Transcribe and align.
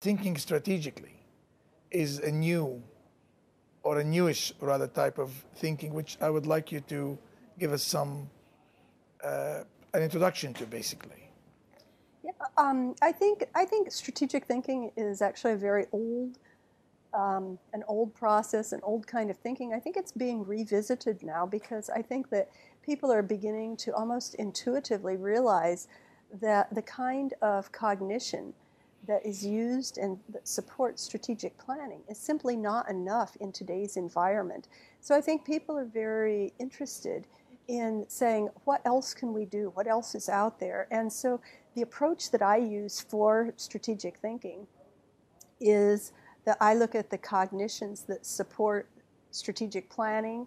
thinking 0.00 0.36
strategically 0.36 1.16
is 1.90 2.18
a 2.18 2.30
new 2.30 2.82
or 3.82 3.98
a 3.98 4.04
newish 4.04 4.52
rather 4.60 4.86
type 4.86 5.18
of 5.18 5.30
thinking, 5.56 5.92
which 5.94 6.16
I 6.20 6.30
would 6.30 6.46
like 6.46 6.72
you 6.72 6.80
to 6.88 7.18
give 7.58 7.72
us 7.72 7.82
some 7.82 8.28
uh, 9.22 9.60
an 9.92 10.02
introduction 10.02 10.54
to, 10.54 10.66
basically. 10.66 11.30
Yeah, 12.22 12.32
um, 12.56 12.94
I 13.02 13.12
think 13.12 13.44
I 13.54 13.64
think 13.64 13.90
strategic 13.90 14.46
thinking 14.46 14.90
is 14.96 15.22
actually 15.22 15.54
a 15.54 15.56
very 15.56 15.86
old, 15.92 16.38
um, 17.14 17.58
an 17.72 17.82
old 17.88 18.14
process, 18.14 18.72
an 18.72 18.80
old 18.82 19.06
kind 19.06 19.30
of 19.30 19.36
thinking. 19.38 19.72
I 19.72 19.80
think 19.80 19.96
it's 19.96 20.12
being 20.12 20.44
revisited 20.46 21.22
now 21.22 21.46
because 21.46 21.90
I 21.90 22.02
think 22.02 22.30
that 22.30 22.50
people 22.82 23.10
are 23.10 23.22
beginning 23.22 23.76
to 23.78 23.94
almost 23.94 24.34
intuitively 24.34 25.16
realize 25.16 25.88
that 26.40 26.72
the 26.74 26.82
kind 26.82 27.34
of 27.42 27.72
cognition 27.72 28.52
that 29.10 29.26
is 29.26 29.44
used 29.44 29.98
and 29.98 30.18
that 30.28 30.46
supports 30.46 31.02
strategic 31.02 31.58
planning 31.58 32.00
is 32.08 32.16
simply 32.16 32.56
not 32.56 32.88
enough 32.88 33.36
in 33.40 33.50
today's 33.50 33.96
environment. 33.96 34.68
So 35.00 35.16
I 35.16 35.20
think 35.20 35.44
people 35.44 35.76
are 35.76 35.84
very 35.84 36.52
interested 36.60 37.26
in 37.66 38.04
saying, 38.06 38.48
what 38.64 38.80
else 38.84 39.12
can 39.12 39.32
we 39.32 39.46
do? 39.46 39.72
What 39.74 39.88
else 39.88 40.14
is 40.14 40.28
out 40.28 40.60
there? 40.60 40.86
And 40.92 41.12
so 41.12 41.40
the 41.74 41.82
approach 41.82 42.30
that 42.30 42.40
I 42.40 42.58
use 42.58 43.00
for 43.00 43.52
strategic 43.56 44.18
thinking 44.18 44.68
is 45.60 46.12
that 46.44 46.56
I 46.60 46.74
look 46.74 46.94
at 46.94 47.10
the 47.10 47.18
cognitions 47.18 48.02
that 48.02 48.24
support 48.24 48.88
strategic 49.32 49.90
planning, 49.90 50.46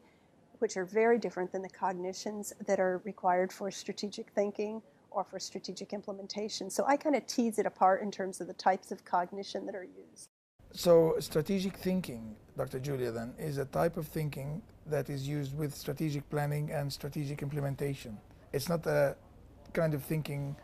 which 0.59 0.77
are 0.77 0.85
very 0.85 1.17
different 1.17 1.52
than 1.52 1.61
the 1.61 1.69
cognitions 1.69 2.53
that 2.66 2.80
are 2.80 3.02
required 3.03 3.52
for 3.52 3.69
strategic 3.71 4.30
thinking 4.30 4.81
or 5.13 5.23
for 5.23 5.40
strategic 5.40 5.94
implementation. 5.94 6.70
So 6.70 6.84
I 6.88 6.98
kind 6.98 7.16
of 7.16 7.26
tease 7.27 7.59
it 7.59 7.66
apart 7.66 8.02
in 8.02 8.12
terms 8.12 8.41
of 8.41 8.48
the 8.48 8.53
types 8.53 8.91
of 8.91 9.05
cognition 9.05 9.66
that 9.66 9.76
are 9.76 9.84
used. 9.84 10.30
So, 10.76 11.16
strategic 11.20 11.77
thinking, 11.77 12.36
Dr. 12.58 12.80
Julia, 12.80 13.12
then, 13.12 13.36
is 13.38 13.59
a 13.59 13.66
type 13.66 13.95
of 13.95 14.08
thinking 14.08 14.64
that 14.88 15.08
is 15.08 15.28
used 15.28 15.55
with 15.55 15.75
strategic 15.75 16.28
planning 16.31 16.72
and 16.72 16.92
strategic 16.92 17.44
implementation. 17.44 18.17
It's 18.53 18.67
not 18.67 18.86
a 18.88 19.16
kind 19.73 19.94
of 19.94 20.03
thinking 20.03 20.55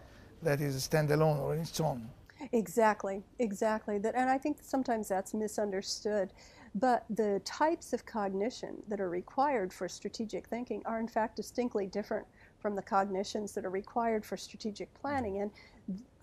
that 0.42 0.62
is 0.62 0.76
standalone 0.88 1.40
or 1.40 1.54
in 1.54 1.62
its 1.62 1.80
own. 1.80 2.10
Exactly, 2.54 3.24
exactly. 3.38 4.00
That, 4.00 4.16
and 4.16 4.30
I 4.30 4.38
think 4.38 4.58
sometimes 4.62 5.10
that's 5.10 5.34
misunderstood. 5.34 6.34
But 6.76 7.06
the 7.10 7.42
types 7.46 7.94
of 7.94 8.06
cognition 8.06 8.82
that 8.88 9.02
are 9.02 9.10
required 9.10 9.74
for 9.74 9.88
strategic 9.88 10.48
thinking 10.48 10.82
are, 10.86 11.00
in 11.00 11.08
fact, 11.08 11.36
distinctly 11.36 11.88
different 11.88 12.26
from 12.60 12.76
the 12.76 12.82
cognitions 12.82 13.54
that 13.54 13.66
are 13.66 13.70
required 13.70 14.26
for 14.26 14.38
strategic 14.38 14.94
planning. 15.02 15.42
And 15.42 15.52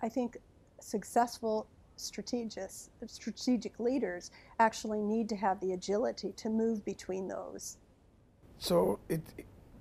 I 0.03 0.09
think 0.09 0.37
successful 0.81 1.67
strategists, 1.97 2.91
strategic 3.07 3.81
leaders 3.81 4.31
actually 4.59 5.03
need 5.03 5.29
to 5.31 5.37
have 5.37 5.61
the 5.61 5.73
agility 5.73 6.33
to 6.37 6.49
move 6.49 6.85
between 6.85 7.27
those. 7.29 7.79
So 8.59 8.99
it 9.09 9.23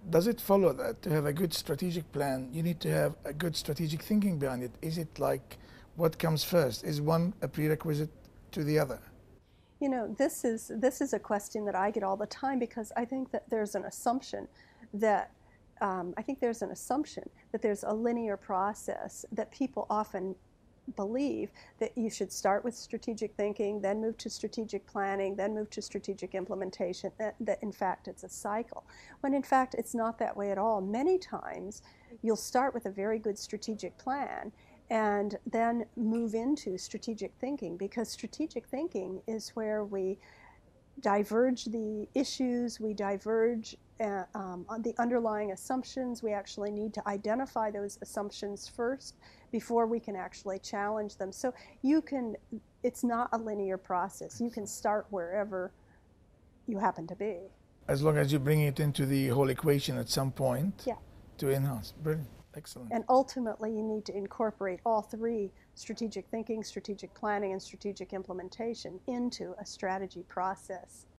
does 0.10 0.28
it 0.28 0.40
follow 0.40 0.72
that 0.74 1.02
to 1.02 1.10
have 1.10 1.26
a 1.26 1.34
good 1.34 1.54
strategic 1.54 2.12
plan, 2.12 2.50
you 2.52 2.62
need 2.62 2.80
to 2.82 2.92
have 2.92 3.16
a 3.26 3.34
good 3.34 3.56
strategic 3.56 4.04
thinking 4.04 4.38
behind 4.38 4.62
it? 4.62 4.72
Is 4.82 4.98
it 4.98 5.18
like 5.18 5.58
what 5.96 6.20
comes 6.20 6.44
first? 6.44 6.84
Is 6.84 7.02
one 7.02 7.34
a 7.42 7.48
prerequisite 7.48 8.12
to 8.52 8.64
the 8.64 8.78
other? 8.78 9.00
You 9.80 9.90
know, 9.90 10.16
this 10.18 10.46
is 10.46 10.72
this 10.74 11.02
is 11.02 11.14
a 11.14 11.20
question 11.20 11.66
that 11.66 11.76
I 11.76 11.92
get 11.92 12.04
all 12.04 12.18
the 12.18 12.28
time 12.28 12.60
because 12.60 12.92
I 12.96 13.06
think 13.06 13.32
that 13.32 13.50
there's 13.50 13.76
an 13.76 13.86
assumption 13.86 14.48
that 14.94 15.32
um, 15.82 16.14
I 16.18 16.22
think 16.22 16.40
there's 16.40 16.62
an 16.62 16.72
assumption 16.72 17.30
that 17.52 17.62
there's 17.62 17.84
a 17.84 17.94
linear 17.94 18.38
process 18.38 19.26
that 19.32 19.52
people 19.52 19.86
often 19.90 20.36
believe 20.96 21.50
that 21.80 21.98
you 21.98 22.10
should 22.10 22.32
start 22.32 22.64
with 22.64 22.76
strategic 22.76 23.34
thinking, 23.36 23.82
then 23.82 24.00
move 24.02 24.18
to 24.18 24.30
strategic 24.30 24.86
planning, 24.86 25.36
then 25.36 25.54
move 25.54 25.70
to 25.72 25.82
strategic 25.82 26.36
implementation, 26.36 27.12
that, 27.18 27.36
that, 27.40 27.62
in 27.64 27.72
fact 27.72 28.08
it's 28.08 28.24
a 28.24 28.30
cycle. 28.30 28.84
When 29.22 29.34
in 29.34 29.44
fact 29.44 29.76
it's 29.78 29.96
not 29.96 30.20
that 30.20 30.36
way 30.38 30.52
at 30.52 30.58
all. 30.58 30.82
Many 30.82 31.18
times 31.18 31.82
you'll 32.22 32.36
start 32.36 32.74
with 32.74 32.86
a 32.86 32.92
very 32.92 33.20
good 33.20 33.38
strategic 33.38 33.98
plan 33.98 34.52
and 34.92 35.38
then 35.52 35.86
move 35.96 36.36
into 36.36 36.78
strategic 36.78 37.34
thinking 37.40 37.76
because 37.76 38.08
strategic 38.10 38.68
thinking 38.68 39.22
is 39.28 39.50
where 39.50 39.84
we 39.84 40.20
diverge 41.00 41.66
the 41.66 42.08
issues, 42.14 42.80
we 42.80 42.94
diverge 42.94 43.76
uh, 44.00 44.24
um, 44.34 44.66
on 44.68 44.82
the 44.82 44.94
underlying 44.98 45.52
assumptions. 45.52 46.22
We 46.22 46.34
actually 46.34 46.72
need 46.72 46.94
to 46.96 47.08
identify 47.08 47.72
those 47.72 47.98
assumptions 48.02 48.68
first 48.68 49.16
before 49.52 49.88
we 49.88 50.00
can 50.00 50.16
actually 50.16 50.60
challenge 50.60 51.18
them. 51.18 51.32
So 51.32 51.54
you 51.82 52.02
can, 52.02 52.36
it's 52.84 53.04
not 53.04 53.30
a 53.32 53.38
linear 53.38 53.78
process. 53.78 54.42
You 54.42 54.50
can 54.50 54.68
start 54.68 55.06
wherever 55.10 55.72
you 56.68 56.78
happen 56.78 57.08
to 57.08 57.16
be. 57.16 57.38
As 57.88 58.02
long 58.02 58.18
as 58.18 58.34
you 58.34 58.40
bring 58.40 58.62
it 58.62 58.80
into 58.80 59.06
the 59.06 59.28
whole 59.30 59.50
equation 59.50 59.98
at 59.98 60.10
some 60.10 60.32
point 60.32 60.84
yeah. 60.86 60.96
to 61.38 61.52
enhance. 61.52 61.94
Brilliant. 62.02 62.28
Excellent. 62.56 62.92
And 62.92 63.04
ultimately, 63.10 63.72
you 63.72 63.84
need 63.84 64.06
to 64.06 64.16
incorporate 64.16 64.80
all 64.86 65.02
three 65.02 65.52
strategic 65.74 66.28
thinking, 66.30 66.64
strategic 66.64 67.14
planning, 67.14 67.52
and 67.52 67.62
strategic 67.62 68.14
implementation 68.14 69.00
into 69.08 69.56
a 69.60 69.66
strategy 69.66 70.24
process. 70.28 71.06